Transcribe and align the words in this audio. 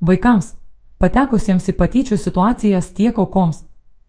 Vaikams, 0.00 0.52
patekusiems 1.02 1.64
į 1.70 1.74
patyčių 1.74 2.16
situacijas 2.22 2.92
tiek 2.94 3.16
aukoms, 3.18 3.64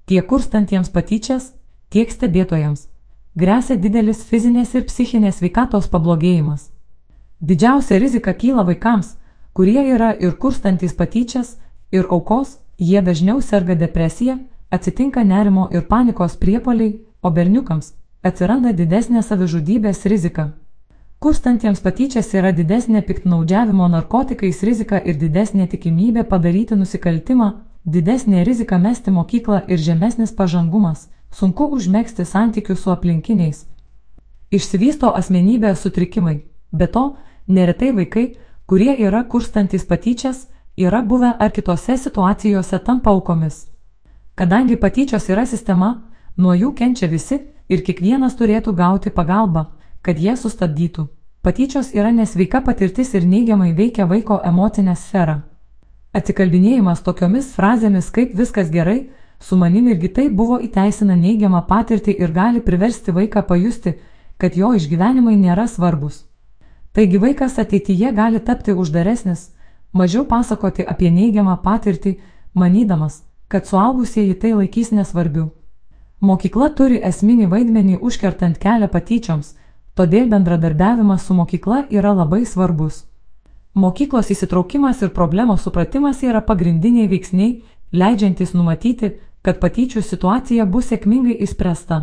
tiek 0.05 0.25
kurstantiems 0.29 0.91
patyčias, 0.93 1.53
tiek 1.89 2.11
stebėtojams, 2.13 2.85
grėsia 3.33 3.77
didelis 3.77 4.21
fizinės 4.21 4.75
ir 4.77 4.85
psichinės 4.85 5.41
veikatos 5.41 5.89
pablogėjimas. 5.89 6.69
Didžiausia 7.41 7.97
rizika 7.97 8.35
kyla 8.37 8.67
vaikams, 8.67 9.15
kurie 9.53 9.81
yra 9.95 10.11
ir 10.13 10.37
kurstantis 10.37 10.93
patyčias, 10.93 11.57
ir 11.91 12.05
aukos, 12.05 12.59
jie 12.77 13.01
dažniau 13.01 13.41
serga 13.41 13.73
depresija, 13.73 14.37
atsitinka 14.69 15.23
nerimo 15.23 15.69
ir 15.73 15.87
panikos 15.89 16.37
priepoliai, 16.37 16.99
o 17.25 17.33
berniukams 17.33 17.95
atsiranda 18.23 18.71
didesnė 18.77 19.23
savižudybės 19.23 20.05
rizika. 20.05 20.51
Kurstantiems 21.19 21.81
patyčias 21.83 22.29
yra 22.31 22.53
didesnė 22.55 23.01
piktnaudžiavimo 23.03 23.89
narkotikais 23.91 24.61
rizika 24.63 25.01
ir 25.03 25.17
didesnė 25.19 25.65
tikimybė 25.67 26.21
padaryti 26.29 26.77
nusikaltimą, 26.79 27.47
didesnė 27.83 28.45
rizika 28.47 28.77
mesti 28.79 29.11
mokyklą 29.11 29.57
ir 29.67 29.81
žemesnis 29.83 30.31
pažangumas, 30.37 31.09
sunku 31.29 31.65
užmėgsti 31.75 32.23
santykių 32.23 32.77
su 32.79 32.93
aplinkiniais. 32.93 33.65
Išsivysto 34.49 35.09
asmenybės 35.19 35.83
sutrikimai, 35.83 36.37
be 36.71 36.87
to, 36.87 37.03
neretai 37.47 37.89
vaikai, 37.97 38.23
kurie 38.65 38.95
yra 38.95 39.25
kurstantis 39.27 39.83
patyčias, 39.89 40.45
yra 40.77 41.01
buvę 41.03 41.33
ar 41.35 41.51
kitose 41.51 41.97
situacijose 41.97 42.79
tampa 42.85 43.11
aukomis. 43.11 43.65
Kadangi 44.39 44.79
patyčios 44.79 45.27
yra 45.27 45.43
sistema, 45.43 45.91
nuo 46.37 46.55
jų 46.55 46.71
kenčia 46.79 47.11
visi 47.11 47.41
ir 47.67 47.83
kiekvienas 47.83 48.39
turėtų 48.39 48.71
gauti 48.79 49.11
pagalbą, 49.11 49.65
kad 50.01 50.19
jie 50.19 50.35
sustabdytų. 50.37 51.07
Patyčios 51.41 51.93
yra 51.95 52.11
nesveika 52.11 52.61
patirtis 52.61 53.13
ir 53.15 53.25
neigiamai 53.25 53.71
veikia 53.73 54.05
vaiko 54.05 54.41
emocinę 54.43 54.95
sferą. 54.95 55.39
Atsikalbinėjimas 56.13 57.03
tokiomis 57.05 57.53
frazėmis 57.55 58.09
kaip 58.11 58.33
viskas 58.35 58.71
gerai, 58.73 59.09
su 59.39 59.55
manim 59.55 59.87
irgi 59.87 60.09
tai 60.15 60.25
buvo 60.29 60.57
įteisina 60.59 61.15
neigiamą 61.15 61.61
patirtį 61.67 62.15
ir 62.19 62.33
gali 62.35 62.63
priversti 62.65 63.13
vaiką 63.15 63.45
pajusti, 63.47 63.93
kad 64.37 64.57
jo 64.57 64.73
išgyvenimai 64.75 65.35
nėra 65.37 65.67
svarbus. 65.67 66.25
Taigi 66.91 67.21
vaikas 67.21 67.59
ateityje 67.59 68.11
gali 68.17 68.39
tapti 68.39 68.73
uždaresnis, 68.73 69.51
mažiau 69.93 70.25
pasakoti 70.25 70.83
apie 70.83 71.11
neigiamą 71.11 71.55
patirtį, 71.63 72.17
manydamas, 72.53 73.21
kad 73.47 73.67
suaugusieji 73.69 74.35
tai 74.41 74.53
laikys 74.57 74.91
nesvarbiu. 74.91 75.49
Mokykla 76.19 76.73
turi 76.75 76.99
esminį 77.05 77.47
vaidmenį 77.53 77.99
užkertant 78.01 78.57
kelią 78.59 78.89
patyčioms, 78.91 79.53
todėl 79.99 80.29
bendradarbiavimas 80.31 81.25
su 81.27 81.35
mokykla 81.35 81.83
yra 81.91 82.13
labai 82.15 82.45
svarbus. 82.47 83.03
Mokyklos 83.75 84.31
įsitraukimas 84.33 85.01
ir 85.03 85.11
problemos 85.15 85.65
supratimas 85.67 86.23
yra 86.23 86.41
pagrindiniai 86.41 87.09
veiksniai, 87.11 87.51
leidžiantis 87.91 88.55
numatyti, 88.55 89.11
kad 89.45 89.59
patyčių 89.59 90.01
situacija 90.03 90.65
bus 90.65 90.89
sėkmingai 90.91 91.35
išspręsta. 91.45 91.99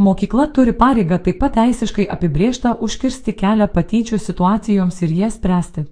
Mokykla 0.00 0.46
turi 0.56 0.72
pareigą 0.72 1.18
taip 1.20 1.38
pat 1.42 1.58
teisiškai 1.58 2.06
apibriežtą 2.14 2.74
užkirsti 2.86 3.34
kelią 3.36 3.68
patyčių 3.74 4.18
situacijoms 4.18 5.02
ir 5.04 5.16
jas 5.22 5.36
spręsti. 5.36 5.84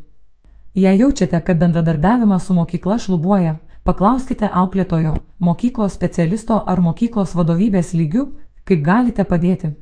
Jei 0.75 0.99
jaučiate, 0.99 1.41
kad 1.41 1.59
bendradarbiavimas 1.61 2.47
su 2.47 2.56
mokykla 2.56 2.97
šlubuoja, 3.05 3.59
paklauskite 3.84 4.49
auklėtojo, 4.62 5.19
mokyklos 5.39 5.93
specialisto 5.99 6.62
ar 6.67 6.81
mokyklos 6.81 7.34
vadovybės 7.37 7.93
lygių, 7.93 8.25
kaip 8.65 8.83
galite 8.84 9.25
padėti. 9.25 9.75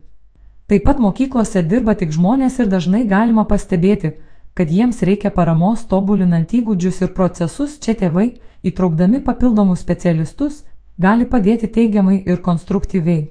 Taip 0.66 0.82
pat 0.82 0.98
mokyklose 0.98 1.62
dirba 1.62 1.94
tik 1.94 2.10
žmonės 2.10 2.56
ir 2.58 2.66
dažnai 2.66 3.04
galima 3.06 3.44
pastebėti, 3.46 4.16
kad 4.58 4.70
jiems 4.72 5.02
reikia 5.06 5.30
paramos 5.30 5.84
tobulinant 5.86 6.50
įgūdžius 6.58 7.02
ir 7.04 7.12
procesus, 7.14 7.76
čia 7.78 7.94
tėvai, 8.00 8.32
įtraukdami 8.66 9.20
papildomus 9.22 9.84
specialistus, 9.84 10.64
gali 10.98 11.28
padėti 11.28 11.70
teigiamai 11.70 12.22
ir 12.26 12.40
konstruktyviai. 12.42 13.28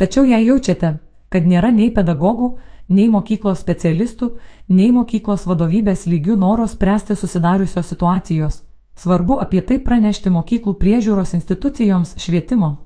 Tačiau 0.00 0.24
jei 0.24 0.46
jaučiate, 0.46 0.94
kad 1.28 1.50
nėra 1.50 1.68
nei 1.74 1.90
pedagogų, 1.92 2.54
nei 2.88 3.10
mokyklos 3.12 3.60
specialistų, 3.60 4.30
nei 4.68 4.88
mokyklos 4.94 5.44
vadovybės 5.50 6.06
lygių 6.08 6.38
noro 6.40 6.64
spręsti 6.70 7.18
susidariusios 7.18 7.92
situacijos, 7.92 8.62
svarbu 8.96 9.36
apie 9.44 9.60
tai 9.60 9.82
pranešti 9.84 10.32
mokyklų 10.32 10.78
priežiūros 10.80 11.36
institucijoms 11.36 12.16
švietimo. 12.24 12.83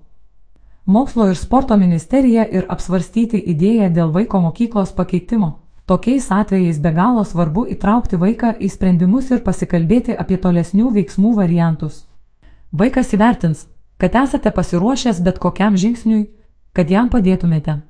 Mokslo 0.89 1.27
ir 1.29 1.37
sporto 1.37 1.77
ministerija 1.77 2.47
ir 2.49 2.65
apsvarstyti 2.73 3.37
idėją 3.53 3.91
dėl 3.93 4.13
vaiko 4.13 4.39
mokyklos 4.41 4.95
pakeitimo. 4.97 5.51
Tokiais 5.85 6.31
atvejais 6.33 6.79
be 6.81 6.93
galo 6.97 7.25
svarbu 7.29 7.67
įtraukti 7.75 8.17
vaiką 8.17 8.55
į 8.57 8.71
sprendimus 8.73 9.29
ir 9.29 9.43
pasikalbėti 9.45 10.17
apie 10.17 10.39
tolesnių 10.41 10.89
veiksmų 10.95 11.35
variantus. 11.37 12.07
Vaikas 12.73 13.13
įvertins, 13.13 13.67
kad 14.01 14.17
esate 14.17 14.49
pasiruošęs 14.49 15.21
bet 15.29 15.37
kokiam 15.45 15.77
žingsniui, 15.77 16.31
kad 16.73 16.89
jam 16.89 17.13
padėtumėte. 17.13 17.83